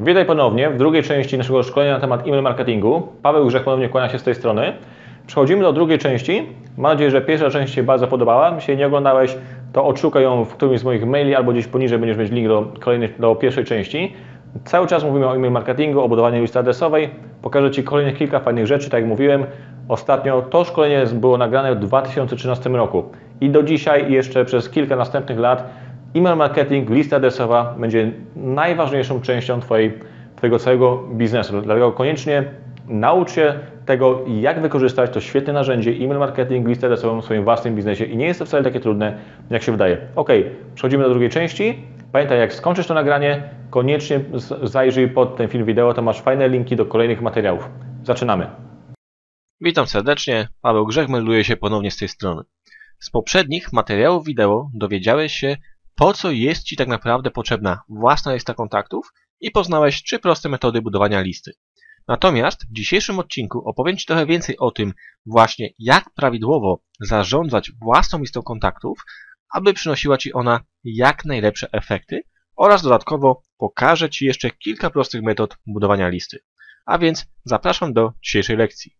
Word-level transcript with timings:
Witaj 0.00 0.24
ponownie 0.24 0.70
w 0.70 0.76
drugiej 0.76 1.02
części 1.02 1.38
naszego 1.38 1.62
szkolenia 1.62 1.94
na 1.94 2.00
temat 2.00 2.26
e-mail 2.26 2.42
marketingu. 2.42 3.08
Paweł 3.22 3.46
Grzech 3.46 3.64
ponownie 3.64 3.88
kłania 3.88 4.08
się 4.08 4.18
z 4.18 4.22
tej 4.22 4.34
strony. 4.34 4.72
Przechodzimy 5.26 5.62
do 5.62 5.72
drugiej 5.72 5.98
części. 5.98 6.46
Mam 6.78 6.92
nadzieję, 6.92 7.10
że 7.10 7.20
pierwsza 7.20 7.50
część 7.50 7.74
się 7.74 7.82
bardzo 7.82 8.06
podobała. 8.06 8.54
Jeśli 8.54 8.76
nie 8.76 8.86
oglądałeś, 8.86 9.36
to 9.72 9.84
odszukaj 9.84 10.22
ją 10.22 10.44
w 10.44 10.54
którymś 10.54 10.80
z 10.80 10.84
moich 10.84 11.06
maili 11.06 11.34
albo 11.34 11.52
gdzieś 11.52 11.66
poniżej 11.66 11.98
będziesz 11.98 12.16
mieć 12.16 12.30
link 12.30 12.48
do, 12.48 12.72
kolejnej, 12.80 13.12
do 13.18 13.34
pierwszej 13.34 13.64
części. 13.64 14.12
Cały 14.64 14.86
czas 14.86 15.04
mówimy 15.04 15.26
o 15.26 15.36
e-mail 15.36 15.52
marketingu, 15.52 16.00
o 16.00 16.08
budowaniu 16.08 16.42
listy 16.42 16.58
adresowej. 16.58 17.10
Pokażę 17.42 17.70
Ci 17.70 17.84
kolejnych 17.84 18.16
kilka 18.16 18.40
fajnych 18.40 18.66
rzeczy, 18.66 18.90
tak 18.90 19.00
jak 19.00 19.08
mówiłem. 19.08 19.44
Ostatnio 19.88 20.42
to 20.42 20.64
szkolenie 20.64 21.04
było 21.12 21.38
nagrane 21.38 21.74
w 21.74 21.78
2013 21.78 22.70
roku 22.70 23.04
i 23.40 23.50
do 23.50 23.62
dzisiaj 23.62 24.10
i 24.10 24.12
jeszcze 24.12 24.44
przez 24.44 24.70
kilka 24.70 24.96
następnych 24.96 25.38
lat 25.38 25.70
e-mail 26.14 26.36
marketing, 26.36 26.90
lista 26.90 27.16
adresowa 27.16 27.74
będzie 27.78 28.12
najważniejszą 28.36 29.20
częścią 29.20 29.60
twojej, 29.60 29.98
Twojego 30.36 30.58
całego 30.58 30.96
biznesu. 30.96 31.60
Dlatego 31.60 31.92
koniecznie 31.92 32.44
naucz 32.88 33.32
się 33.32 33.58
tego, 33.86 34.24
jak 34.26 34.60
wykorzystać 34.62 35.10
to 35.10 35.20
świetne 35.20 35.52
narzędzie 35.52 35.90
e-mail 35.90 36.18
marketing, 36.18 36.68
listę 36.68 36.86
adresową 36.86 37.20
w 37.20 37.24
swoim 37.24 37.44
własnym 37.44 37.76
biznesie 37.76 38.04
i 38.04 38.16
nie 38.16 38.26
jest 38.26 38.38
to 38.38 38.46
wcale 38.46 38.64
takie 38.64 38.80
trudne, 38.80 39.18
jak 39.50 39.62
się 39.62 39.72
wydaje. 39.72 39.98
Ok, 40.16 40.28
przechodzimy 40.74 41.04
do 41.04 41.10
drugiej 41.10 41.30
części. 41.30 41.82
Pamiętaj, 42.12 42.38
jak 42.38 42.54
skończysz 42.54 42.86
to 42.86 42.94
nagranie, 42.94 43.42
koniecznie 43.70 44.20
zajrzyj 44.62 45.08
pod 45.08 45.36
ten 45.36 45.48
film 45.48 45.64
wideo, 45.64 45.94
to 45.94 46.02
masz 46.02 46.22
fajne 46.22 46.48
linki 46.48 46.76
do 46.76 46.86
kolejnych 46.86 47.22
materiałów. 47.22 47.68
Zaczynamy. 48.02 48.46
Witam 49.60 49.86
serdecznie, 49.86 50.48
Paweł 50.62 50.86
Grzech 50.86 51.08
melduje 51.08 51.44
się 51.44 51.56
ponownie 51.56 51.90
z 51.90 51.96
tej 51.96 52.08
strony. 52.08 52.42
Z 52.98 53.10
poprzednich 53.10 53.72
materiałów 53.72 54.24
wideo 54.26 54.70
dowiedziałeś 54.74 55.32
się, 55.32 55.56
po 55.94 56.14
co 56.14 56.30
jest 56.30 56.64
Ci 56.64 56.76
tak 56.76 56.88
naprawdę 56.88 57.30
potrzebna 57.30 57.82
własna 57.88 58.34
lista 58.34 58.54
kontaktów 58.54 59.12
i 59.40 59.50
poznałeś 59.50 60.02
trzy 60.02 60.18
proste 60.18 60.48
metody 60.48 60.82
budowania 60.82 61.20
listy. 61.20 61.52
Natomiast 62.08 62.66
w 62.66 62.72
dzisiejszym 62.72 63.18
odcinku 63.18 63.68
opowiem 63.68 63.96
Ci 63.96 64.06
trochę 64.06 64.26
więcej 64.26 64.58
o 64.58 64.70
tym 64.70 64.92
właśnie, 65.26 65.68
jak 65.78 66.10
prawidłowo 66.10 66.82
zarządzać 67.00 67.72
własną 67.72 68.18
listą 68.18 68.42
kontaktów, 68.42 68.98
aby 69.54 69.74
przynosiła 69.74 70.18
Ci 70.18 70.32
ona 70.32 70.60
jak 70.84 71.24
najlepsze 71.24 71.68
efekty 71.72 72.22
oraz 72.56 72.82
dodatkowo 72.82 73.42
pokażę 73.58 74.10
Ci 74.10 74.24
jeszcze 74.26 74.50
kilka 74.50 74.90
prostych 74.90 75.22
metod 75.22 75.56
budowania 75.66 76.08
listy. 76.08 76.38
A 76.86 76.98
więc 76.98 77.26
zapraszam 77.44 77.92
do 77.92 78.12
dzisiejszej 78.22 78.56
lekcji. 78.56 78.96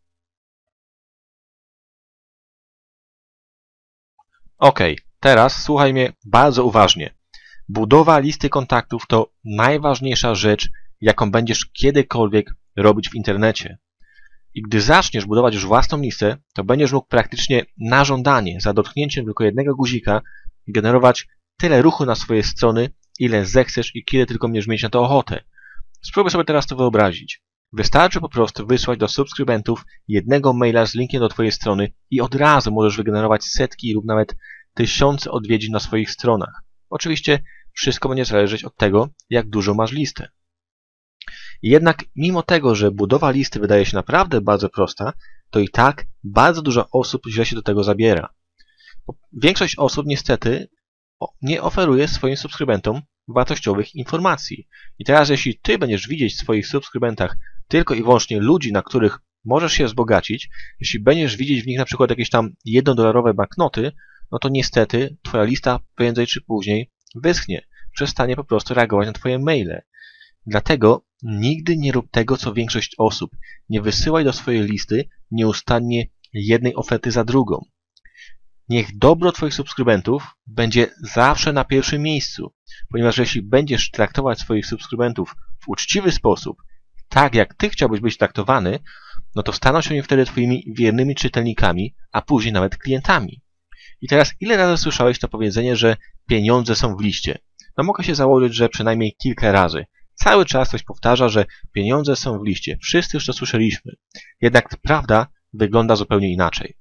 Ok, 4.59 4.81
teraz 5.25 5.63
słuchaj 5.63 5.93
mnie 5.93 6.13
bardzo 6.25 6.65
uważnie. 6.65 7.15
Budowa 7.69 8.19
listy 8.19 8.49
kontaktów 8.49 9.07
to 9.09 9.31
najważniejsza 9.45 10.35
rzecz, 10.35 10.71
jaką 11.01 11.31
będziesz 11.31 11.67
kiedykolwiek 11.67 12.55
robić 12.77 13.11
w 13.11 13.15
internecie. 13.15 13.79
I 14.55 14.63
gdy 14.63 14.81
zaczniesz 14.81 15.27
budować 15.27 15.55
już 15.55 15.67
własną 15.67 16.01
listę, 16.01 16.37
to 16.55 16.65
będziesz 16.65 16.93
mógł 16.93 17.09
praktycznie 17.09 17.65
na 17.79 18.05
żądanie, 18.05 18.61
za 18.61 18.73
dotknięciem 18.73 19.25
tylko 19.25 19.45
jednego 19.45 19.75
guzika, 19.75 20.23
generować 20.69 21.27
tyle 21.59 21.83
ruchu 21.83 22.05
na 22.05 22.15
swoje 22.15 22.43
strony, 22.43 22.91
ile 23.19 23.47
zechcesz 23.47 23.97
i 23.97 24.05
kiedy 24.05 24.27
tylko 24.27 24.49
będziesz 24.49 24.67
mieć 24.67 24.83
na 24.83 24.91
to 24.91 25.03
ochotę. 25.03 25.45
Spróbuj 26.03 26.31
sobie 26.31 26.45
teraz 26.45 26.67
to 26.67 26.77
wyobrazić. 26.77 27.43
Wystarczy 27.73 28.21
po 28.21 28.29
prostu 28.29 28.67
wysłać 28.67 28.99
do 28.99 29.09
subskrybentów 29.09 29.85
jednego 30.09 30.53
maila 30.53 30.87
z 30.87 30.95
linkiem 30.95 31.21
do 31.21 31.29
Twojej 31.29 31.53
strony 31.53 31.93
i 32.11 32.21
od 32.21 32.35
razu 32.35 32.73
możesz 32.73 32.97
wygenerować 32.97 33.45
setki 33.45 33.95
lub 33.95 34.05
nawet 34.05 34.37
tysiące 34.75 35.31
odwiedzin 35.31 35.73
na 35.73 35.81
swoich 35.81 36.11
stronach. 36.11 36.63
Oczywiście 36.91 37.39
wszystko 37.73 38.09
będzie 38.09 38.25
zależeć 38.25 38.65
od 38.65 38.77
tego, 38.77 39.09
jak 39.31 39.49
dużo 39.49 39.75
masz 39.75 39.93
listę. 39.93 40.29
Jednak 41.63 42.05
mimo 42.17 42.43
tego, 42.43 42.75
że 42.75 42.91
budowa 42.91 43.31
listy 43.31 43.61
wydaje 43.61 43.87
się 43.87 43.97
naprawdę 43.97 44.41
bardzo 44.41 44.69
prosta, 44.69 45.13
to 45.51 45.61
i 45.61 45.69
tak 45.69 46.07
bardzo 46.25 46.63
dużo 46.63 46.89
osób 46.91 47.23
źle 47.29 47.47
się 47.47 47.57
do 47.57 47.63
tego 47.63 47.85
zabiera. 47.85 48.35
Większość 49.33 49.79
osób 49.79 50.07
niestety 50.07 50.69
nie 51.43 51.63
oferuje 51.63 52.09
swoim 52.09 52.37
subskrybentom 52.37 53.03
wartościowych 53.29 53.95
informacji. 53.95 54.69
I 54.99 55.05
teraz 55.05 55.29
jeśli 55.29 55.59
Ty 55.59 55.79
będziesz 55.79 56.09
widzieć 56.09 56.35
w 56.35 56.39
swoich 56.39 56.67
subskrybentach 56.67 57.37
tylko 57.69 57.95
i 57.95 58.03
wyłącznie 58.03 58.41
ludzi, 58.41 58.73
na 58.73 58.83
których 58.83 59.19
możesz 59.45 59.73
się 59.73 59.85
wzbogacić, 59.87 60.49
jeśli 60.81 61.01
będziesz 61.01 61.37
widzieć 61.37 61.63
w 61.63 61.67
nich 61.67 61.79
na 61.79 61.85
przykład 61.85 62.11
jakieś 62.11 62.31
tam 62.31 62.51
jednodolarowe 62.65 63.35
banknoty, 63.35 63.93
no 64.33 64.39
to 64.39 64.49
niestety 64.49 65.17
Twoja 65.23 65.45
lista 65.45 65.81
prędzej 65.95 66.27
czy 66.27 66.41
później 66.41 66.91
wyschnie. 67.15 67.67
Przestanie 67.93 68.37
po 68.37 68.45
prostu 68.45 68.75
reagować 68.75 69.07
na 69.07 69.13
Twoje 69.13 69.39
maile. 69.39 69.83
Dlatego 70.47 71.05
nigdy 71.23 71.77
nie 71.77 71.93
rób 71.93 72.11
tego, 72.11 72.37
co 72.37 72.55
większość 72.55 72.95
osób. 72.99 73.31
Nie 73.69 73.83
wysyłaj 73.83 74.25
do 74.25 74.33
swojej 74.33 74.63
listy 74.63 75.09
nieustannie 75.31 76.07
jednej 76.33 76.75
oferty 76.75 77.11
za 77.11 77.25
drugą. 77.25 77.65
Niech 78.69 78.99
dobro 78.99 79.33
Twoich 79.33 79.55
subskrybentów 79.55 80.37
będzie 80.47 80.87
zawsze 81.15 81.53
na 81.53 81.65
pierwszym 81.65 82.03
miejscu, 82.03 82.55
ponieważ 82.91 83.19
jeśli 83.19 83.43
będziesz 83.43 83.91
traktować 83.91 84.41
swoich 84.41 84.67
subskrybentów 84.67 85.35
w 85.61 85.69
uczciwy 85.69 86.13
sposób, 86.13 86.57
tak 87.09 87.35
jak 87.35 87.55
Ty 87.55 87.71
chciałbyś 87.71 88.01
być 88.01 88.17
traktowany, 88.17 88.79
no 89.35 89.43
to 89.43 89.53
staną 89.53 89.81
się 89.81 89.91
oni 89.91 90.03
wtedy 90.03 90.25
Twoimi 90.25 90.65
wiernymi 90.77 91.15
czytelnikami, 91.15 91.95
a 92.13 92.23
później 92.23 92.53
nawet 92.53 92.77
klientami. 92.77 93.44
I 94.05 94.09
teraz 94.09 94.35
ile 94.41 94.57
razy 94.57 94.83
słyszałeś 94.83 95.19
to 95.19 95.29
powiedzenie, 95.29 95.77
że 95.77 95.97
pieniądze 96.27 96.75
są 96.75 96.97
w 96.97 97.01
liście? 97.01 97.39
No 97.79 97.85
mogę 97.85 98.05
się 98.05 98.15
założyć, 98.15 98.55
że 98.55 98.69
przynajmniej 98.69 99.17
kilka 99.23 99.53
razy. 99.53 99.85
Cały 100.15 100.45
czas 100.45 100.69
ktoś 100.69 100.83
powtarza, 100.83 101.29
że 101.29 101.45
pieniądze 101.73 102.17
są 102.17 102.39
w 102.39 102.47
liście. 102.47 102.79
Wszyscy 102.83 103.17
już 103.17 103.27
to 103.27 103.33
słyszeliśmy. 103.33 103.93
Jednak 104.41 104.69
prawda 104.83 105.27
wygląda 105.53 105.97
zupełnie 105.97 106.33
inaczej. 106.33 106.77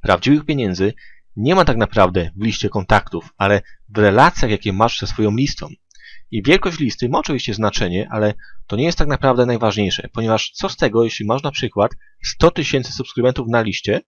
Prawdziwych 0.00 0.44
pieniędzy 0.44 0.92
nie 1.36 1.54
ma 1.54 1.64
tak 1.64 1.76
naprawdę 1.76 2.30
w 2.36 2.44
liście 2.44 2.68
kontaktów, 2.68 3.34
ale 3.36 3.62
w 3.88 3.98
relacjach, 3.98 4.50
jakie 4.50 4.72
masz 4.72 4.98
ze 4.98 5.06
swoją 5.06 5.36
listą. 5.36 5.68
I 6.30 6.42
wielkość 6.42 6.78
listy 6.78 7.08
ma 7.08 7.18
oczywiście 7.18 7.54
znaczenie, 7.54 8.08
ale 8.10 8.34
to 8.66 8.76
nie 8.76 8.84
jest 8.84 8.98
tak 8.98 9.08
naprawdę 9.08 9.46
najważniejsze, 9.46 10.08
ponieważ 10.12 10.50
co 10.50 10.68
z 10.68 10.76
tego, 10.76 11.04
jeśli 11.04 11.26
masz 11.26 11.42
na 11.42 11.50
przykład 11.50 11.92
100 12.24 12.50
tysięcy 12.50 12.92
subskrybentów 12.92 13.48
na 13.48 13.62
liście, 13.62 14.00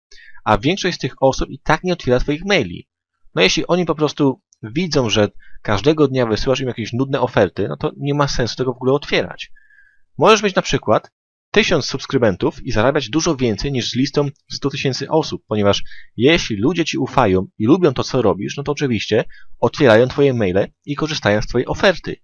a 0.45 0.59
większość 0.59 0.97
z 0.97 1.01
tych 1.01 1.15
osób 1.21 1.51
i 1.51 1.59
tak 1.59 1.85
nie 1.85 1.93
otwiera 1.93 2.21
Twoich 2.21 2.45
maili. 2.45 2.89
No 3.35 3.43
jeśli 3.43 3.67
oni 3.67 3.85
po 3.85 3.95
prostu 3.95 4.41
widzą, 4.63 5.11
że 5.11 5.29
każdego 5.63 6.09
dnia 6.09 6.27
wysyłasz 6.27 6.61
im 6.61 6.69
jakieś 6.69 6.93
nudne 6.93 7.21
oferty, 7.21 7.69
no 7.69 7.77
to 7.77 7.93
nie 7.97 8.15
ma 8.15 8.29
sensu 8.29 8.57
tego 8.57 8.73
w 8.73 8.77
ogóle 8.77 8.93
otwierać. 8.93 9.53
Możesz 10.19 10.43
mieć 10.43 10.55
na 10.55 10.63
przykład 10.63 11.11
1000 11.53 11.87
subskrybentów 11.87 12.63
i 12.63 12.73
zarabiać 12.73 13.09
dużo 13.09 13.37
więcej 13.37 13.73
niż 13.73 13.91
z 13.91 13.97
listą 13.97 14.29
100 14.53 14.71
tysięcy 14.71 15.11
osób, 15.11 15.43
ponieważ 15.47 15.83
jeśli 16.17 16.57
ludzie 16.57 16.85
Ci 16.85 16.99
ufają 16.99 17.47
i 17.59 17.67
lubią 17.67 17.95
to, 17.95 18.05
co 18.05 18.23
robisz, 18.23 18.57
no 18.57 18.63
to 18.63 18.73
oczywiście 18.73 19.25
otwierają 19.61 20.09
Twoje 20.09 20.35
maile 20.35 20.67
i 20.87 20.97
korzystają 20.97 21.43
z 21.43 21.47
Twojej 21.47 21.67
oferty. 21.67 22.17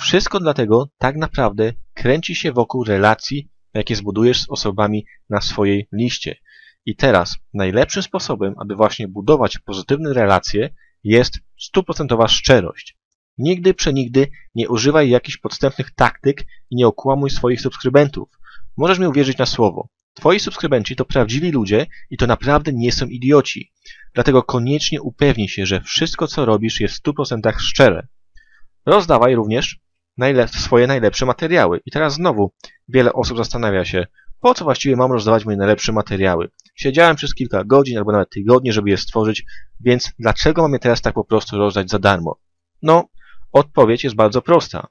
Wszystko 0.00 0.40
dlatego 0.40 0.88
tak 0.98 1.16
naprawdę 1.16 1.72
kręci 1.94 2.34
się 2.34 2.52
wokół 2.52 2.84
relacji, 2.84 3.48
jakie 3.74 3.96
zbudujesz 3.96 4.42
z 4.42 4.50
osobami 4.50 5.06
na 5.30 5.40
swojej 5.40 5.88
liście. 5.92 6.36
I 6.86 6.96
teraz 6.96 7.36
najlepszym 7.54 8.02
sposobem, 8.02 8.54
aby 8.58 8.76
właśnie 8.76 9.08
budować 9.08 9.58
pozytywne 9.58 10.12
relacje 10.12 10.70
jest 11.04 11.38
stuprocentowa 11.58 12.28
szczerość. 12.28 12.98
Nigdy 13.38 13.74
przenigdy 13.74 14.28
nie 14.54 14.68
używaj 14.68 15.10
jakichś 15.10 15.36
podstępnych 15.36 15.90
taktyk 15.94 16.42
i 16.70 16.76
nie 16.76 16.86
okłamuj 16.86 17.30
swoich 17.30 17.60
subskrybentów. 17.60 18.39
Możesz 18.76 18.98
mi 18.98 19.06
uwierzyć 19.06 19.38
na 19.38 19.46
słowo. 19.46 19.88
Twoi 20.14 20.40
subskrybenci 20.40 20.96
to 20.96 21.04
prawdziwi 21.04 21.50
ludzie 21.50 21.86
i 22.10 22.16
to 22.16 22.26
naprawdę 22.26 22.72
nie 22.72 22.92
są 22.92 23.06
idioci. 23.06 23.72
Dlatego 24.14 24.42
koniecznie 24.42 25.02
upewnij 25.02 25.48
się, 25.48 25.66
że 25.66 25.80
wszystko 25.80 26.26
co 26.26 26.44
robisz 26.44 26.80
jest 26.80 26.94
w 26.94 27.02
100% 27.02 27.52
szczere. 27.58 28.06
Rozdawaj 28.86 29.34
również 29.34 29.80
swoje 30.46 30.86
najlepsze 30.86 31.26
materiały. 31.26 31.80
I 31.86 31.90
teraz 31.90 32.14
znowu 32.14 32.52
wiele 32.88 33.12
osób 33.12 33.36
zastanawia 33.36 33.84
się, 33.84 34.06
po 34.40 34.54
co 34.54 34.64
właściwie 34.64 34.96
mam 34.96 35.12
rozdawać 35.12 35.44
moje 35.44 35.56
najlepsze 35.56 35.92
materiały? 35.92 36.50
Siedziałem 36.74 37.16
przez 37.16 37.34
kilka 37.34 37.64
godzin 37.64 37.98
albo 37.98 38.12
nawet 38.12 38.30
tygodni, 38.30 38.72
żeby 38.72 38.90
je 38.90 38.96
stworzyć, 38.96 39.44
więc 39.80 40.12
dlaczego 40.18 40.62
mam 40.62 40.72
je 40.72 40.78
teraz 40.78 41.00
tak 41.00 41.14
po 41.14 41.24
prostu 41.24 41.58
rozdać 41.58 41.90
za 41.90 41.98
darmo? 41.98 42.38
No, 42.82 43.08
odpowiedź 43.52 44.04
jest 44.04 44.16
bardzo 44.16 44.42
prosta. 44.42 44.86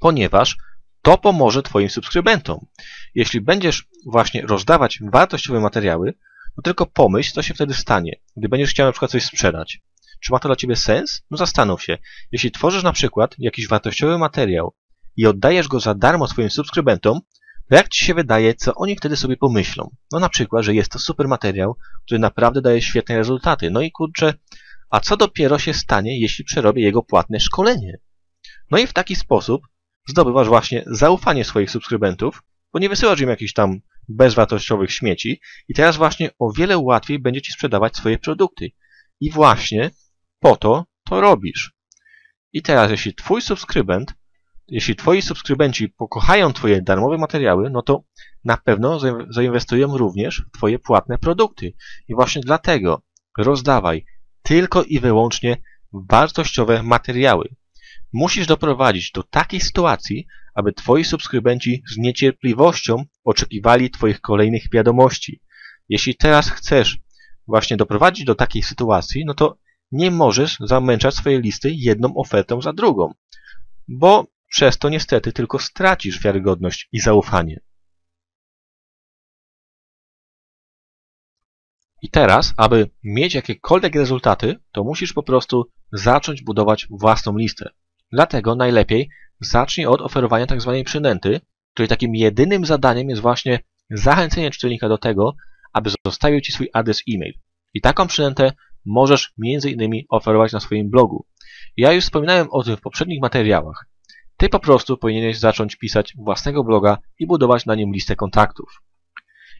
Ponieważ 0.00 0.56
to 1.02 1.18
pomoże 1.18 1.62
Twoim 1.62 1.90
subskrybentom. 1.90 2.66
Jeśli 3.14 3.40
będziesz 3.40 3.88
właśnie 4.06 4.42
rozdawać 4.42 4.98
wartościowe 5.12 5.60
materiały, 5.60 6.14
to 6.56 6.62
tylko 6.62 6.86
pomyśl, 6.86 7.32
co 7.32 7.42
się 7.42 7.54
wtedy 7.54 7.74
stanie, 7.74 8.20
gdy 8.36 8.48
będziesz 8.48 8.70
chciał 8.70 8.86
na 8.86 8.92
przykład 8.92 9.10
coś 9.10 9.24
sprzedać. 9.24 9.80
Czy 10.20 10.32
ma 10.32 10.38
to 10.38 10.48
dla 10.48 10.56
Ciebie 10.56 10.76
sens? 10.76 11.22
No 11.30 11.36
zastanów 11.36 11.82
się. 11.82 11.98
Jeśli 12.32 12.50
tworzysz 12.50 12.82
na 12.82 12.92
przykład 12.92 13.34
jakiś 13.38 13.68
wartościowy 13.68 14.18
materiał 14.18 14.74
i 15.16 15.26
oddajesz 15.26 15.68
go 15.68 15.80
za 15.80 15.94
darmo 15.94 16.26
swoim 16.26 16.50
subskrybentom, 16.50 17.20
to 17.68 17.76
jak 17.76 17.88
Ci 17.88 18.04
się 18.04 18.14
wydaje, 18.14 18.54
co 18.54 18.74
oni 18.74 18.96
wtedy 18.96 19.16
sobie 19.16 19.36
pomyślą? 19.36 19.90
No 20.12 20.20
na 20.20 20.28
przykład, 20.28 20.64
że 20.64 20.74
jest 20.74 20.92
to 20.92 20.98
super 20.98 21.28
materiał, 21.28 21.76
który 22.04 22.18
naprawdę 22.18 22.60
daje 22.60 22.82
świetne 22.82 23.16
rezultaty. 23.16 23.70
No 23.70 23.80
i 23.80 23.90
kurczę, 23.90 24.34
a 24.90 25.00
co 25.00 25.16
dopiero 25.16 25.58
się 25.58 25.74
stanie, 25.74 26.20
jeśli 26.20 26.44
przerobię 26.44 26.82
jego 26.82 27.02
płatne 27.02 27.40
szkolenie? 27.40 27.98
No 28.70 28.78
i 28.78 28.86
w 28.86 28.92
taki 28.92 29.16
sposób 29.16 29.62
zdobywasz 30.06 30.48
właśnie 30.48 30.84
zaufanie 30.86 31.44
swoich 31.44 31.70
subskrybentów, 31.70 32.42
bo 32.72 32.78
nie 32.78 32.88
wysyłasz 32.88 33.20
im 33.20 33.28
jakichś 33.28 33.52
tam 33.52 33.80
bezwartościowych 34.08 34.92
śmieci 34.92 35.40
i 35.68 35.74
teraz 35.74 35.96
właśnie 35.96 36.30
o 36.38 36.52
wiele 36.52 36.78
łatwiej 36.78 37.18
będzie 37.18 37.42
Ci 37.42 37.52
sprzedawać 37.52 37.96
swoje 37.96 38.18
produkty. 38.18 38.70
I 39.20 39.30
właśnie 39.30 39.90
po 40.40 40.56
to 40.56 40.86
to 41.04 41.20
robisz. 41.20 41.72
I 42.52 42.62
teraz, 42.62 42.90
jeśli 42.90 43.14
Twój 43.14 43.42
subskrybent, 43.42 44.14
jeśli 44.70 44.96
Twoi 44.96 45.22
subskrybenci 45.22 45.88
pokochają 45.88 46.52
Twoje 46.52 46.82
darmowe 46.82 47.18
materiały, 47.18 47.70
no 47.70 47.82
to 47.82 48.04
na 48.44 48.56
pewno 48.56 49.00
zainwestują 49.30 49.96
również 49.96 50.44
w 50.48 50.56
Twoje 50.56 50.78
płatne 50.78 51.18
produkty. 51.18 51.72
I 52.08 52.14
właśnie 52.14 52.42
dlatego 52.42 53.02
rozdawaj 53.38 54.04
tylko 54.42 54.82
i 54.82 55.00
wyłącznie 55.00 55.56
wartościowe 55.92 56.82
materiały. 56.82 57.54
Musisz 58.12 58.46
doprowadzić 58.46 59.12
do 59.12 59.22
takiej 59.22 59.60
sytuacji, 59.60 60.26
aby 60.54 60.72
Twoi 60.72 61.04
subskrybenci 61.04 61.82
z 61.92 61.96
niecierpliwością 61.96 63.04
oczekiwali 63.24 63.90
Twoich 63.90 64.20
kolejnych 64.20 64.70
wiadomości. 64.72 65.40
Jeśli 65.88 66.16
teraz 66.16 66.50
chcesz 66.50 66.98
właśnie 67.46 67.76
doprowadzić 67.76 68.24
do 68.24 68.34
takiej 68.34 68.62
sytuacji, 68.62 69.24
no 69.24 69.34
to 69.34 69.58
nie 69.92 70.10
możesz 70.10 70.56
zamęczać 70.60 71.14
swojej 71.14 71.40
listy 71.40 71.70
jedną 71.74 72.14
ofertą 72.16 72.62
za 72.62 72.72
drugą, 72.72 73.14
bo 73.88 74.26
przez 74.48 74.78
to 74.78 74.88
niestety 74.88 75.32
tylko 75.32 75.58
stracisz 75.58 76.22
wiarygodność 76.22 76.88
i 76.92 77.00
zaufanie. 77.00 77.60
I 82.02 82.10
teraz, 82.10 82.54
aby 82.56 82.90
mieć 83.04 83.34
jakiekolwiek 83.34 83.94
rezultaty, 83.94 84.56
to 84.72 84.84
musisz 84.84 85.12
po 85.12 85.22
prostu 85.22 85.70
zacząć 85.92 86.42
budować 86.42 86.86
własną 86.90 87.36
listę. 87.36 87.70
Dlatego 88.12 88.54
najlepiej 88.54 89.10
zacznij 89.40 89.86
od 89.86 90.00
oferowania 90.00 90.46
tzw. 90.46 90.74
Tak 90.76 90.86
przynęty, 90.86 91.40
której 91.74 91.88
takim 91.88 92.14
jedynym 92.14 92.66
zadaniem 92.66 93.10
jest 93.10 93.22
właśnie 93.22 93.58
zachęcenie 93.90 94.50
czytelnika 94.50 94.88
do 94.88 94.98
tego, 94.98 95.34
aby 95.72 95.90
zostawił 96.06 96.40
Ci 96.40 96.52
swój 96.52 96.70
adres 96.72 97.02
e-mail. 97.14 97.34
I 97.74 97.80
taką 97.80 98.06
przynętę 98.06 98.52
możesz 98.86 99.32
m.in. 99.44 100.02
oferować 100.08 100.52
na 100.52 100.60
swoim 100.60 100.90
blogu. 100.90 101.26
Ja 101.76 101.92
już 101.92 102.04
wspominałem 102.04 102.48
o 102.50 102.62
tym 102.62 102.76
w 102.76 102.80
poprzednich 102.80 103.20
materiałach. 103.20 103.86
Ty 104.36 104.48
po 104.48 104.60
prostu 104.60 104.96
powinieneś 104.96 105.38
zacząć 105.38 105.76
pisać 105.76 106.14
własnego 106.16 106.64
bloga 106.64 106.98
i 107.18 107.26
budować 107.26 107.66
na 107.66 107.74
nim 107.74 107.92
listę 107.92 108.16
kontaktów. 108.16 108.82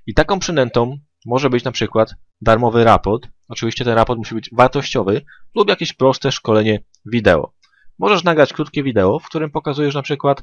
I 0.06 0.14
taką 0.14 0.38
przynętą 0.38 0.98
może 1.26 1.50
być 1.50 1.64
na 1.64 1.72
przykład 1.72 2.14
darmowy 2.40 2.84
raport. 2.84 3.28
Oczywiście 3.48 3.84
ten 3.84 3.94
raport 3.94 4.18
musi 4.18 4.34
być 4.34 4.50
wartościowy 4.52 5.22
lub 5.54 5.68
jakieś 5.68 5.92
proste 5.92 6.32
szkolenie 6.32 6.80
wideo. 7.12 7.52
Możesz 8.00 8.24
nagrać 8.24 8.52
krótkie 8.52 8.82
wideo, 8.82 9.18
w 9.18 9.26
którym 9.26 9.50
pokazujesz 9.50 9.94
na 9.94 10.02
przykład 10.02 10.42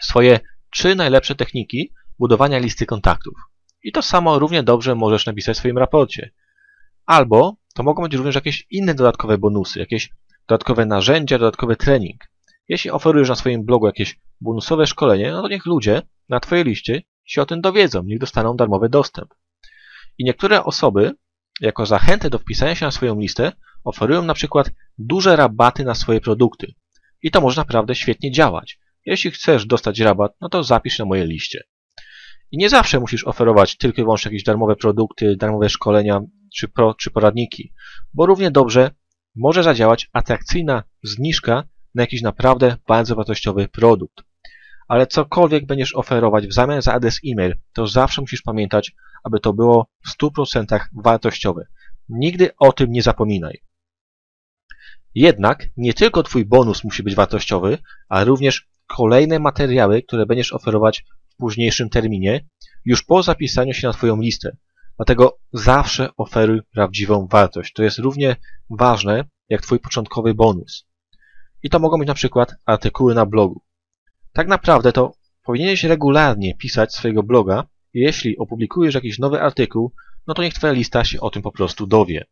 swoje 0.00 0.40
trzy 0.70 0.94
najlepsze 0.94 1.34
techniki 1.34 1.92
budowania 2.18 2.58
listy 2.58 2.86
kontaktów. 2.86 3.34
I 3.82 3.92
to 3.92 4.02
samo 4.02 4.38
równie 4.38 4.62
dobrze 4.62 4.94
możesz 4.94 5.26
napisać 5.26 5.56
w 5.56 5.58
swoim 5.58 5.78
raporcie. 5.78 6.30
Albo 7.06 7.56
to 7.74 7.82
mogą 7.82 8.02
być 8.02 8.14
również 8.14 8.34
jakieś 8.34 8.66
inne 8.70 8.94
dodatkowe 8.94 9.38
bonusy, 9.38 9.78
jakieś 9.78 10.10
dodatkowe 10.48 10.86
narzędzia, 10.86 11.38
dodatkowy 11.38 11.76
trening. 11.76 12.24
Jeśli 12.68 12.90
oferujesz 12.90 13.28
na 13.28 13.34
swoim 13.34 13.64
blogu 13.64 13.86
jakieś 13.86 14.20
bonusowe 14.40 14.86
szkolenie, 14.86 15.32
no 15.32 15.42
to 15.42 15.48
niech 15.48 15.66
ludzie 15.66 16.02
na 16.28 16.40
Twojej 16.40 16.64
liście 16.64 17.02
się 17.24 17.42
o 17.42 17.46
tym 17.46 17.60
dowiedzą, 17.60 18.02
niech 18.02 18.18
dostaną 18.18 18.56
darmowy 18.56 18.88
dostęp. 18.88 19.34
I 20.18 20.24
niektóre 20.24 20.64
osoby, 20.64 21.12
jako 21.60 21.86
zachętę 21.86 22.30
do 22.30 22.38
wpisania 22.38 22.74
się 22.74 22.86
na 22.86 22.90
swoją 22.90 23.20
listę, 23.20 23.52
oferują 23.84 24.22
na 24.22 24.34
przykład 24.34 24.70
duże 24.98 25.36
rabaty 25.36 25.84
na 25.84 25.94
swoje 25.94 26.20
produkty. 26.20 26.74
I 27.22 27.30
to 27.30 27.40
może 27.40 27.60
naprawdę 27.60 27.94
świetnie 27.94 28.30
działać. 28.30 28.78
Jeśli 29.06 29.30
chcesz 29.30 29.66
dostać 29.66 30.00
rabat, 30.00 30.32
no 30.40 30.48
to 30.48 30.64
zapisz 30.64 30.98
na 30.98 31.04
mojej 31.04 31.26
liście. 31.26 31.64
I 32.50 32.58
nie 32.58 32.68
zawsze 32.68 33.00
musisz 33.00 33.26
oferować 33.26 33.76
tylko 33.76 34.00
i 34.00 34.04
wyłącznie 34.04 34.28
jakieś 34.28 34.42
darmowe 34.42 34.76
produkty, 34.76 35.36
darmowe 35.36 35.68
szkolenia 35.68 36.20
czy, 36.56 36.68
pro, 36.68 36.94
czy 36.94 37.10
poradniki, 37.10 37.72
bo 38.14 38.26
równie 38.26 38.50
dobrze 38.50 38.90
może 39.36 39.62
zadziałać 39.62 40.10
atrakcyjna 40.12 40.82
zniżka 41.02 41.64
na 41.94 42.02
jakiś 42.02 42.22
naprawdę 42.22 42.76
bardzo 42.88 43.16
wartościowy 43.16 43.68
produkt. 43.68 44.22
Ale 44.88 45.06
cokolwiek 45.06 45.66
będziesz 45.66 45.94
oferować 45.94 46.46
w 46.46 46.52
zamian 46.52 46.82
za 46.82 46.92
adres 46.92 47.20
e-mail, 47.26 47.54
to 47.72 47.86
zawsze 47.86 48.20
musisz 48.20 48.42
pamiętać, 48.42 48.92
aby 49.24 49.40
to 49.40 49.52
było 49.52 49.86
w 50.06 50.22
100% 50.22 50.80
wartościowe. 51.04 51.66
Nigdy 52.08 52.50
o 52.58 52.72
tym 52.72 52.92
nie 52.92 53.02
zapominaj. 53.02 53.62
Jednak 55.14 55.68
nie 55.76 55.94
tylko 55.94 56.22
Twój 56.22 56.44
bonus 56.44 56.84
musi 56.84 57.02
być 57.02 57.14
wartościowy, 57.14 57.78
ale 58.08 58.24
również 58.24 58.68
kolejne 58.86 59.38
materiały, 59.38 60.02
które 60.02 60.26
będziesz 60.26 60.52
oferować 60.52 61.04
w 61.28 61.36
późniejszym 61.36 61.90
terminie, 61.90 62.48
już 62.84 63.02
po 63.02 63.22
zapisaniu 63.22 63.74
się 63.74 63.86
na 63.86 63.92
Twoją 63.92 64.20
listę. 64.20 64.56
Dlatego 64.96 65.38
zawsze 65.52 66.08
oferuj 66.16 66.60
prawdziwą 66.72 67.26
wartość. 67.26 67.72
To 67.72 67.82
jest 67.82 67.98
równie 67.98 68.36
ważne 68.70 69.24
jak 69.48 69.62
Twój 69.62 69.80
początkowy 69.80 70.34
bonus. 70.34 70.86
I 71.62 71.70
to 71.70 71.78
mogą 71.78 71.98
być 71.98 72.08
na 72.08 72.14
przykład 72.14 72.54
artykuły 72.66 73.14
na 73.14 73.26
blogu. 73.26 73.62
Tak 74.32 74.48
naprawdę 74.48 74.92
to 74.92 75.12
powinieneś 75.44 75.84
regularnie 75.84 76.56
pisać 76.56 76.94
swojego 76.94 77.22
bloga 77.22 77.64
jeśli 77.94 78.38
opublikujesz 78.38 78.94
jakiś 78.94 79.18
nowy 79.18 79.40
artykuł, 79.40 79.92
no 80.26 80.34
to 80.34 80.42
niech 80.42 80.54
Twoja 80.54 80.72
lista 80.72 81.04
się 81.04 81.20
o 81.20 81.30
tym 81.30 81.42
po 81.42 81.52
prostu 81.52 81.86
dowie. 81.86 82.24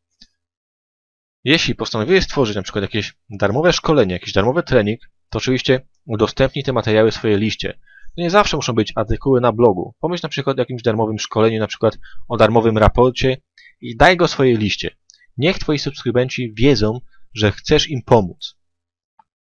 Jeśli 1.44 1.74
postanowiłeś 1.74 2.24
stworzyć 2.24 2.56
przykład 2.62 2.82
jakieś 2.82 3.14
darmowe 3.30 3.72
szkolenie, 3.72 4.12
jakiś 4.12 4.32
darmowy 4.32 4.62
trening, 4.62 5.00
to 5.30 5.38
oczywiście 5.38 5.80
udostępnij 6.06 6.64
te 6.64 6.72
materiały 6.72 7.10
w 7.10 7.14
swojej 7.14 7.38
liście. 7.38 7.78
To 8.16 8.22
nie 8.22 8.30
zawsze 8.30 8.56
muszą 8.56 8.72
być 8.72 8.92
artykuły 8.96 9.40
na 9.40 9.52
blogu. 9.52 9.94
Pomyśl 10.00 10.28
przykład 10.28 10.58
o 10.58 10.60
jakimś 10.60 10.82
darmowym 10.82 11.18
szkoleniu, 11.18 11.66
przykład 11.66 11.98
o 12.28 12.36
darmowym 12.36 12.78
raporcie 12.78 13.36
i 13.80 13.96
daj 13.96 14.16
go 14.16 14.28
swojej 14.28 14.56
liście. 14.56 14.96
Niech 15.36 15.58
Twoi 15.58 15.78
subskrybenci 15.78 16.54
wiedzą, 16.54 17.00
że 17.34 17.52
chcesz 17.52 17.90
im 17.90 18.02
pomóc. 18.02 18.56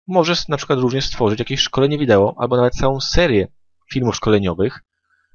Możesz 0.08 0.46
przykład 0.58 0.80
również 0.80 1.06
stworzyć 1.06 1.40
jakieś 1.40 1.60
szkolenie 1.60 1.98
wideo 1.98 2.36
albo 2.38 2.58
nawet 2.58 2.74
całą 2.74 3.02
serię 3.02 3.48
filmów 3.94 4.16
szkoleniowych. 4.16 4.84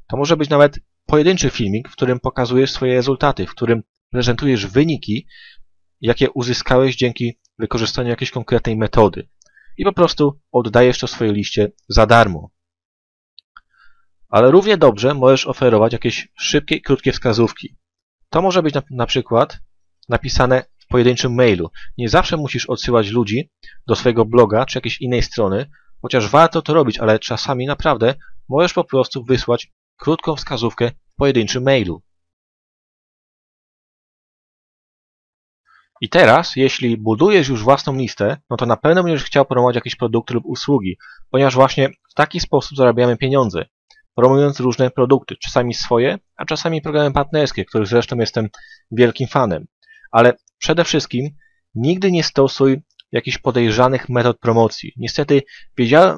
To 0.08 0.16
może 0.16 0.36
być 0.36 0.50
nawet 0.50 0.78
pojedynczy 1.06 1.50
filmik, 1.50 1.88
w 1.88 1.92
którym 1.92 2.20
pokazujesz 2.20 2.72
swoje 2.72 2.94
rezultaty, 2.94 3.46
w 3.46 3.50
którym 3.50 3.82
prezentujesz 4.10 4.66
wyniki, 4.66 5.26
jakie 6.00 6.30
uzyskałeś 6.30 6.96
dzięki 6.96 7.38
wykorzystaniu 7.58 8.08
jakiejś 8.08 8.30
konkretnej 8.30 8.76
metody. 8.76 9.28
I 9.78 9.84
po 9.84 9.92
prostu 9.92 10.40
oddajesz 10.52 10.98
to 10.98 11.06
swojej 11.06 11.34
liście 11.34 11.72
za 11.88 12.06
darmo. 12.06 12.50
Ale 14.28 14.50
równie 14.50 14.76
dobrze 14.76 15.14
możesz 15.14 15.46
oferować 15.46 15.92
jakieś 15.92 16.28
szybkie 16.38 16.76
i 16.76 16.82
krótkie 16.82 17.12
wskazówki. 17.12 17.76
To 18.30 18.42
może 18.42 18.62
być 18.62 18.74
na, 18.74 18.82
na 18.90 19.06
przykład 19.06 19.58
napisane 20.08 20.64
w 20.78 20.86
pojedynczym 20.86 21.34
mailu. 21.34 21.70
Nie 21.98 22.08
zawsze 22.08 22.36
musisz 22.36 22.66
odsyłać 22.66 23.08
ludzi 23.08 23.50
do 23.86 23.96
swojego 23.96 24.24
bloga 24.24 24.66
czy 24.66 24.78
jakiejś 24.78 25.00
innej 25.00 25.22
strony, 25.22 25.70
chociaż 26.02 26.28
warto 26.28 26.62
to 26.62 26.74
robić, 26.74 26.98
ale 26.98 27.18
czasami 27.18 27.66
naprawdę 27.66 28.14
możesz 28.48 28.72
po 28.72 28.84
prostu 28.84 29.24
wysłać 29.24 29.72
krótką 29.96 30.36
wskazówkę 30.36 30.90
w 30.90 31.16
pojedynczym 31.16 31.62
mailu. 31.62 32.02
I 36.00 36.08
teraz, 36.08 36.56
jeśli 36.56 36.96
budujesz 36.96 37.48
już 37.48 37.62
własną 37.62 37.94
listę, 37.94 38.36
no 38.50 38.56
to 38.56 38.66
na 38.66 38.76
pewno 38.76 39.02
będziesz 39.02 39.24
chciał 39.24 39.44
promować 39.44 39.74
jakieś 39.74 39.96
produkty 39.96 40.34
lub 40.34 40.44
usługi, 40.46 40.98
ponieważ 41.30 41.54
właśnie 41.54 41.88
w 41.88 42.14
taki 42.14 42.40
sposób 42.40 42.78
zarabiamy 42.78 43.16
pieniądze, 43.16 43.64
promując 44.14 44.60
różne 44.60 44.90
produkty, 44.90 45.36
czasami 45.36 45.74
swoje, 45.74 46.18
a 46.36 46.44
czasami 46.44 46.82
programy 46.82 47.12
partnerskie, 47.12 47.64
których 47.64 47.88
zresztą 47.88 48.16
jestem 48.16 48.48
wielkim 48.90 49.28
fanem. 49.28 49.66
Ale 50.10 50.32
przede 50.58 50.84
wszystkim 50.84 51.30
nigdy 51.74 52.12
nie 52.12 52.22
stosuj 52.22 52.82
jakichś 53.12 53.38
podejrzanych 53.38 54.08
metod 54.08 54.38
promocji. 54.38 54.92
Niestety 54.96 55.42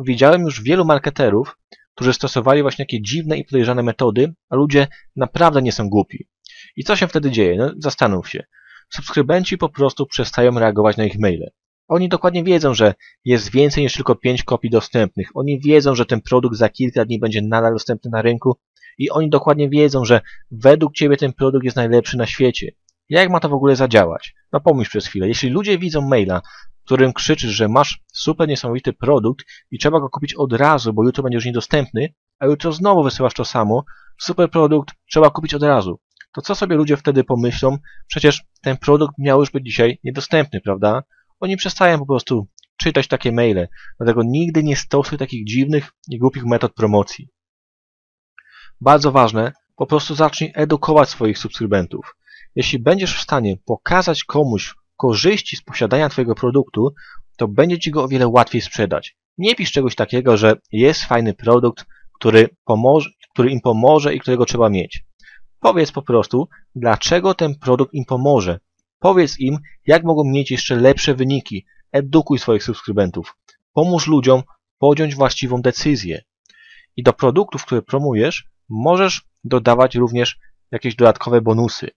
widziałem 0.07 0.43
już 0.43 0.63
wielu 0.63 0.85
marketerów, 0.85 1.59
którzy 1.95 2.13
stosowali 2.13 2.63
właśnie 2.63 2.85
takie 2.85 3.03
dziwne 3.03 3.39
i 3.39 3.45
podejrzane 3.45 3.83
metody, 3.83 4.33
a 4.51 4.57
ludzie 4.57 4.87
naprawdę 5.17 5.63
nie 5.63 5.73
są 5.73 5.89
głupi. 5.89 6.29
I 6.77 6.85
co 6.85 6.97
się 6.97 7.09
wtedy 7.09 7.31
dzieje? 7.31 7.57
No, 7.57 7.73
zastanów 7.79 8.31
się 8.31 8.45
subskrybenci 8.89 9.59
po 9.59 9.69
prostu 9.69 10.07
przestają 10.07 10.59
reagować 10.59 10.97
na 10.97 11.05
ich 11.05 11.19
maile. 11.19 11.51
Oni 11.89 12.09
dokładnie 12.09 12.45
wiedzą, 12.45 12.75
że 12.75 12.95
jest 13.25 13.51
więcej 13.51 13.85
niż 13.85 13.93
tylko 13.93 14.15
5 14.15 14.43
kopii 14.43 14.71
dostępnych. 14.71 15.31
Oni 15.35 15.61
wiedzą, 15.61 15.95
że 15.95 16.07
ten 16.07 16.21
produkt 16.21 16.57
za 16.57 16.69
kilka 16.69 17.05
dni 17.05 17.19
będzie 17.19 17.43
nadal 17.43 17.73
dostępny 17.73 18.11
na 18.11 18.23
rynku 18.23 18.57
i 18.99 19.11
oni 19.11 19.31
dokładnie 19.31 19.69
wiedzą, 19.69 20.05
że 20.05 20.21
według 20.51 20.95
Ciebie 20.95 21.17
ten 21.17 21.33
produkt 21.33 21.65
jest 21.65 21.77
najlepszy 21.77 22.17
na 22.17 22.27
świecie. 22.27 22.73
Jak 23.09 23.31
ma 23.31 23.41
to 23.41 23.49
w 23.49 23.53
ogóle 23.53 23.77
zadziałać? 23.77 24.35
No 24.53 24.61
pomyśl 24.61 24.91
przez 24.91 25.07
chwilę. 25.07 25.29
Jeśli 25.29 25.51
ludzie 25.51 25.79
widzą 25.79 26.01
maila, 26.01 26.41
w 26.81 26.85
którym 26.85 27.13
krzyczysz, 27.13 27.51
że 27.51 27.69
masz 27.69 28.01
super 28.13 28.49
niesamowity 28.49 28.93
produkt 28.93 29.47
i 29.71 29.79
trzeba 29.79 30.01
go 30.01 30.09
kupić 30.09 30.35
od 30.35 30.53
razu, 30.53 30.93
bo 30.93 31.05
jutro 31.05 31.23
będzie 31.23 31.37
już 31.37 31.45
niedostępny, 31.45 32.15
a 32.39 32.47
jutro 32.47 32.73
znowu 32.73 33.03
wysyłasz 33.03 33.35
to 33.35 33.45
samo, 33.45 33.85
super 34.21 34.51
produkt 34.51 34.95
trzeba 35.11 35.31
kupić 35.31 35.55
od 35.55 35.63
razu 35.63 36.01
to 36.39 36.43
co 36.43 36.55
sobie 36.55 36.77
ludzie 36.77 36.97
wtedy 36.97 37.25
pomyślą? 37.25 37.79
Przecież 38.07 38.45
ten 38.63 38.77
produkt 38.77 39.15
miał 39.19 39.41
już 39.41 39.51
być 39.51 39.65
dzisiaj 39.65 39.99
niedostępny, 40.05 40.61
prawda? 40.61 41.03
Oni 41.41 41.57
przestają 41.57 41.99
po 41.99 42.07
prostu 42.07 42.47
czytać 42.77 43.09
takie 43.09 43.33
maile. 43.33 43.69
Dlatego 43.99 44.23
nigdy 44.25 44.63
nie 44.63 44.77
stosuj 44.77 45.19
takich 45.19 45.47
dziwnych 45.47 45.91
i 46.09 46.19
głupich 46.19 46.45
metod 46.45 46.75
promocji. 46.75 47.29
Bardzo 48.81 49.13
ważne, 49.13 49.53
po 49.77 49.87
prostu 49.87 50.15
zacznij 50.15 50.53
edukować 50.55 51.09
swoich 51.09 51.39
subskrybentów. 51.39 52.17
Jeśli 52.55 52.79
będziesz 52.79 53.17
w 53.17 53.23
stanie 53.23 53.57
pokazać 53.67 54.25
komuś 54.25 54.75
korzyści 54.97 55.57
z 55.57 55.63
posiadania 55.63 56.09
Twojego 56.09 56.35
produktu, 56.35 56.95
to 57.37 57.49
będzie 57.49 57.79
Ci 57.79 57.91
go 57.91 58.05
o 58.05 58.09
wiele 58.09 58.29
łatwiej 58.29 58.61
sprzedać. 58.61 59.17
Nie 59.39 59.55
pisz 59.55 59.73
czegoś 59.73 59.95
takiego, 59.95 60.37
że 60.37 60.55
jest 60.73 61.05
fajny 61.05 61.35
produkt, 61.35 61.85
który, 62.15 62.49
pomoże, 62.65 63.11
który 63.33 63.51
im 63.51 63.61
pomoże 63.61 64.15
i 64.15 64.21
którego 64.21 64.45
trzeba 64.45 64.69
mieć. 64.69 65.08
Powiedz 65.61 65.93
po 65.93 66.03
prostu, 66.03 66.49
dlaczego 66.75 67.35
ten 67.35 67.55
produkt 67.59 67.95
im 67.95 68.05
pomoże. 68.05 68.61
Powiedz 68.99 69.41
im, 69.41 69.59
jak 69.87 70.05
mogą 70.05 70.25
mieć 70.25 70.51
jeszcze 70.51 70.77
lepsze 70.77 71.15
wyniki. 71.15 71.67
Edukuj 71.93 72.39
swoich 72.39 72.63
subskrybentów. 72.63 73.37
Pomóż 73.73 74.07
ludziom 74.07 74.43
podjąć 74.79 75.15
właściwą 75.15 75.63
decyzję. 75.63 76.23
I 76.97 77.03
do 77.03 77.13
produktów, 77.13 77.65
które 77.65 77.83
promujesz, 77.83 78.45
możesz 78.69 79.25
dodawać 79.45 79.95
również 79.95 80.39
jakieś 80.71 80.97
dodatkowe 80.97 81.41
bonusy. 81.41 81.91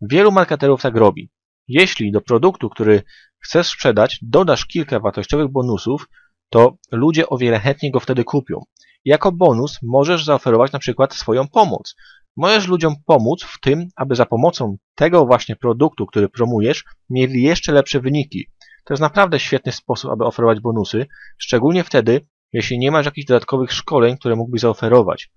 Wielu 0.00 0.32
marketerów 0.32 0.82
tak 0.82 0.96
robi. 0.96 1.30
Jeśli 1.68 2.12
do 2.12 2.20
produktu, 2.20 2.70
który 2.70 3.02
chcesz 3.38 3.68
sprzedać, 3.68 4.18
dodasz 4.22 4.66
kilka 4.66 5.00
wartościowych 5.00 5.48
bonusów, 5.48 6.08
to 6.50 6.76
ludzie 6.92 7.28
o 7.28 7.38
wiele 7.38 7.58
chętniej 7.58 7.92
go 7.92 8.00
wtedy 8.00 8.24
kupią. 8.24 8.62
Jako 9.04 9.32
bonus 9.32 9.78
możesz 9.82 10.24
zaoferować 10.24 10.72
na 10.72 10.78
przykład 10.78 11.14
swoją 11.14 11.48
pomoc. 11.48 11.94
Możesz 12.38 12.68
ludziom 12.68 12.94
pomóc 13.06 13.44
w 13.44 13.60
tym, 13.60 13.88
aby 13.96 14.14
za 14.14 14.26
pomocą 14.26 14.76
tego 14.94 15.26
właśnie 15.26 15.56
produktu, 15.56 16.06
który 16.06 16.28
promujesz, 16.28 16.84
mieli 17.10 17.42
jeszcze 17.42 17.72
lepsze 17.72 18.00
wyniki. 18.00 18.46
To 18.84 18.94
jest 18.94 19.00
naprawdę 19.00 19.40
świetny 19.40 19.72
sposób, 19.72 20.10
aby 20.10 20.24
oferować 20.24 20.60
bonusy, 20.60 21.06
szczególnie 21.38 21.84
wtedy, 21.84 22.26
jeśli 22.52 22.78
nie 22.78 22.90
masz 22.90 23.06
jakichś 23.06 23.26
dodatkowych 23.26 23.72
szkoleń, 23.72 24.16
które 24.16 24.36
mógłbyś 24.36 24.60
zaoferować. 24.60 25.30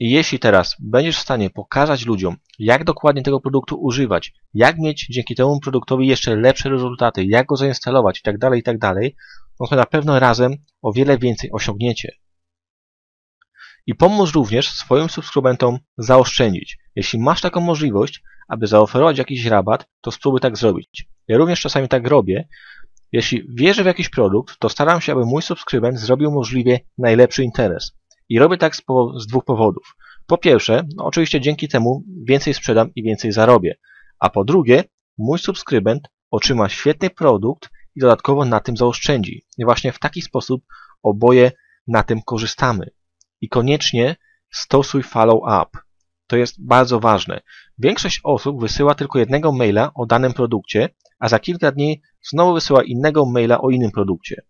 I 0.00 0.10
jeśli 0.10 0.38
teraz 0.38 0.76
będziesz 0.80 1.16
w 1.16 1.22
stanie 1.22 1.50
pokazać 1.50 2.06
ludziom, 2.06 2.36
jak 2.58 2.84
dokładnie 2.84 3.22
tego 3.22 3.40
produktu 3.40 3.76
używać, 3.76 4.32
jak 4.54 4.78
mieć 4.78 5.06
dzięki 5.10 5.34
temu 5.34 5.60
produktowi 5.60 6.06
jeszcze 6.06 6.36
lepsze 6.36 6.68
rezultaty, 6.68 7.24
jak 7.24 7.46
go 7.46 7.56
zainstalować 7.56 8.22
itd., 8.24 8.38
tak 8.38 8.56
itd., 8.56 8.78
tak 8.78 8.96
no 9.60 9.66
to 9.66 9.76
na 9.76 9.86
pewno 9.86 10.18
razem 10.18 10.52
o 10.82 10.92
wiele 10.92 11.18
więcej 11.18 11.50
osiągniecie. 11.52 12.23
I 13.86 13.94
pomóż 13.94 14.34
również 14.34 14.70
swoim 14.70 15.08
subskrybentom 15.08 15.78
zaoszczędzić. 15.98 16.78
Jeśli 16.96 17.18
masz 17.18 17.40
taką 17.40 17.60
możliwość, 17.60 18.22
aby 18.48 18.66
zaoferować 18.66 19.18
jakiś 19.18 19.44
rabat, 19.44 19.88
to 20.00 20.10
spróbuj 20.10 20.40
tak 20.40 20.58
zrobić. 20.58 21.08
Ja 21.28 21.38
również 21.38 21.60
czasami 21.60 21.88
tak 21.88 22.06
robię. 22.06 22.48
Jeśli 23.12 23.46
wierzę 23.48 23.82
w 23.82 23.86
jakiś 23.86 24.08
produkt, 24.08 24.58
to 24.58 24.68
staram 24.68 25.00
się, 25.00 25.12
aby 25.12 25.26
mój 25.26 25.42
subskrybent 25.42 25.98
zrobił 25.98 26.30
możliwie 26.30 26.80
najlepszy 26.98 27.44
interes. 27.44 27.92
I 28.28 28.38
robię 28.38 28.56
tak 28.56 28.76
z, 28.76 28.82
z 29.16 29.26
dwóch 29.26 29.44
powodów. 29.44 29.96
Po 30.26 30.38
pierwsze, 30.38 30.82
no 30.96 31.04
oczywiście 31.04 31.40
dzięki 31.40 31.68
temu 31.68 32.04
więcej 32.28 32.54
sprzedam 32.54 32.94
i 32.94 33.02
więcej 33.02 33.32
zarobię. 33.32 33.74
A 34.18 34.30
po 34.30 34.44
drugie, 34.44 34.84
mój 35.18 35.38
subskrybent 35.38 36.08
otrzyma 36.30 36.68
świetny 36.68 37.10
produkt 37.10 37.70
i 37.96 38.00
dodatkowo 38.00 38.44
na 38.44 38.60
tym 38.60 38.76
zaoszczędzi. 38.76 39.44
I 39.58 39.64
właśnie 39.64 39.92
w 39.92 39.98
taki 39.98 40.22
sposób 40.22 40.64
oboje 41.02 41.52
na 41.86 42.02
tym 42.02 42.22
korzystamy. 42.22 42.90
I 43.44 43.48
koniecznie 43.48 44.16
stosuj 44.52 45.02
follow-up. 45.02 45.78
To 46.26 46.36
jest 46.36 46.66
bardzo 46.66 47.00
ważne. 47.00 47.40
Większość 47.78 48.20
osób 48.24 48.60
wysyła 48.60 48.94
tylko 48.94 49.18
jednego 49.18 49.52
maila 49.52 49.90
o 49.94 50.06
danym 50.06 50.32
produkcie, 50.32 50.88
a 51.18 51.28
za 51.28 51.38
kilka 51.38 51.72
dni 51.72 52.02
znowu 52.30 52.54
wysyła 52.54 52.82
innego 52.82 53.26
maila 53.26 53.60
o 53.60 53.70
innym 53.70 53.90
produkcie. 53.90 54.42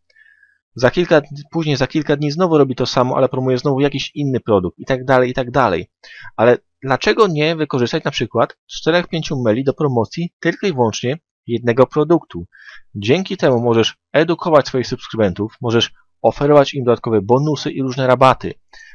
Za 0.74 0.90
kilka, 0.90 1.22
później 1.50 1.76
za 1.76 1.86
kilka 1.86 2.16
dni 2.16 2.30
znowu 2.30 2.58
robi 2.58 2.74
to 2.74 2.86
samo, 2.86 3.16
ale 3.16 3.28
promuje 3.28 3.58
znowu 3.58 3.80
jakiś 3.80 4.10
inny 4.14 4.40
produkt 4.40 4.78
i 4.78 4.84
tak 4.84 5.04
dalej, 5.04 5.30
i 5.30 5.34
tak 5.34 5.50
dalej. 5.50 5.90
Ale 6.36 6.58
dlaczego 6.82 7.26
nie 7.26 7.56
wykorzystać 7.56 8.04
na 8.04 8.10
przykład 8.10 8.56
4-5 8.86 9.42
maili 9.44 9.64
do 9.64 9.74
promocji 9.74 10.32
tylko 10.40 10.66
i 10.66 10.72
wyłącznie 10.72 11.18
jednego 11.46 11.86
produktu? 11.86 12.46
Dzięki 12.94 13.36
temu 13.36 13.60
możesz 13.60 13.96
edukować 14.12 14.66
swoich 14.66 14.86
subskrybentów, 14.86 15.56
możesz 15.60 15.92
oferować 16.22 16.74
im 16.74 16.84
dodatkowe 16.84 17.22
bonusy 17.22 17.70
i 17.70 17.82
różne 17.82 18.06
rabaty. 18.06 18.54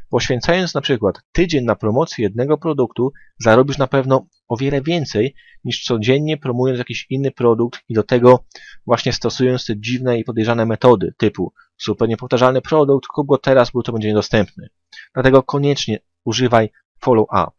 Poświęcając 0.09 0.73
na 0.73 0.81
przykład 0.81 1.15
tydzień 1.31 1.65
na 1.65 1.75
promocję 1.75 2.23
jednego 2.23 2.57
produktu, 2.57 3.11
zarobisz 3.39 3.77
na 3.77 3.87
pewno 3.87 4.27
o 4.47 4.57
wiele 4.57 4.81
więcej 4.81 5.35
niż 5.63 5.83
codziennie 5.83 6.37
promując 6.37 6.79
jakiś 6.79 7.05
inny 7.09 7.31
produkt 7.31 7.79
i 7.89 7.93
do 7.93 8.03
tego 8.03 8.45
właśnie 8.85 9.13
stosując 9.13 9.65
te 9.65 9.73
dziwne 9.79 10.19
i 10.19 10.23
podejrzane 10.23 10.65
metody 10.65 11.13
typu 11.17 11.53
super 11.77 12.09
niepowtarzalny 12.09 12.61
produkt, 12.61 13.07
kup 13.07 13.27
go 13.27 13.37
teraz, 13.37 13.71
bo 13.71 13.83
to 13.83 13.91
będzie 13.91 14.07
niedostępny. 14.07 14.69
Dlatego 15.13 15.43
koniecznie 15.43 15.99
używaj 16.23 16.69
follow-up. 17.01 17.51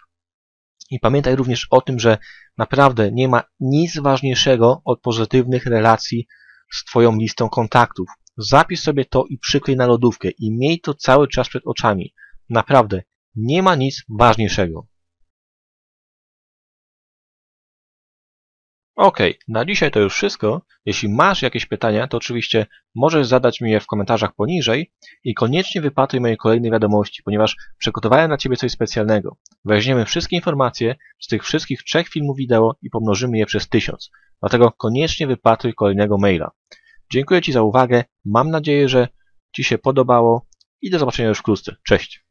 I 0.90 1.00
pamiętaj 1.00 1.37
również 1.37 1.66
o 1.71 1.80
tym, 1.80 1.99
że 1.99 2.19
naprawdę 2.59 3.12
nie 3.12 3.28
ma 3.28 3.42
nic 3.61 3.99
ważniejszego 3.99 4.83
od 4.85 5.00
pozytywnych 5.00 5.66
relacji 5.66 6.26
z 6.73 6.85
Twoją 6.85 7.16
listą 7.16 7.49
kontaktów. 7.49 8.09
Zapisz 8.37 8.80
sobie 8.80 9.04
to 9.04 9.25
i 9.28 9.38
przyklej 9.38 9.76
na 9.76 9.87
lodówkę 9.87 10.30
i 10.30 10.57
miej 10.57 10.80
to 10.80 10.95
cały 10.95 11.28
czas 11.28 11.49
przed 11.49 11.66
oczami. 11.66 12.14
Naprawdę, 12.50 13.02
nie 13.35 13.62
ma 13.62 13.75
nic 13.75 14.04
ważniejszego. 14.09 14.87
Ok, 18.97 19.19
na 19.49 19.64
dzisiaj 19.64 19.90
to 19.90 20.00
już 20.00 20.14
wszystko. 20.14 20.62
Jeśli 20.85 21.09
masz 21.09 21.42
jakieś 21.42 21.66
pytania, 21.66 22.09
to 22.09 22.16
oczywiście 22.16 22.66
możesz 22.95 23.26
zadać 23.26 23.61
mi 23.61 23.71
je 23.71 23.80
w 23.80 23.87
komentarzach 23.87 24.35
poniżej 24.35 24.92
i 25.25 25.35
koniecznie 25.35 25.80
wypatruj 25.80 26.21
mojej 26.21 26.37
kolejnej 26.37 26.71
wiadomości, 26.71 27.23
ponieważ 27.23 27.57
przygotowałem 27.78 28.28
dla 28.28 28.37
Ciebie 28.37 28.57
coś 28.57 28.73
specjalnego. 28.73 29.37
Weźmiemy 29.64 30.04
wszystkie 30.04 30.37
informacje 30.37 30.95
z 31.21 31.26
tych 31.26 31.45
wszystkich 31.45 31.83
trzech 31.83 32.09
filmów 32.09 32.37
wideo 32.37 32.75
i 32.83 32.90
pomnożymy 32.90 33.38
je 33.38 33.47
przez 33.47 33.69
tysiąc. 33.69 34.11
Dlatego 34.40 34.73
koniecznie 34.73 35.26
wypatruj 35.26 35.75
kolejnego 35.75 36.19
maila. 36.19 36.50
Dziękuję 37.12 37.42
Ci 37.42 37.52
za 37.52 37.62
uwagę, 37.62 38.04
mam 38.25 38.50
nadzieję, 38.50 38.88
że 38.88 39.09
Ci 39.57 39.64
się 39.64 39.78
podobało 39.78 40.47
i 40.83 40.90
do 40.90 40.99
zobaczenia 40.99 41.28
już 41.28 41.38
wkrótce. 41.38 41.76
Cześć! 41.87 42.30